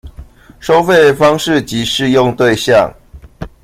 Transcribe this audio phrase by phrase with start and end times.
[0.59, 2.91] 收費方式及適用對象